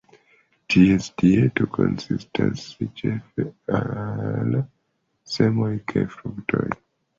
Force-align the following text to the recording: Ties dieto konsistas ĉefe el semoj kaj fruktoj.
Ties 0.75 1.09
dieto 1.21 1.67
konsistas 1.75 2.65
ĉefe 3.03 3.47
el 3.81 4.59
semoj 5.37 5.71
kaj 5.95 6.07
fruktoj. 6.19 6.67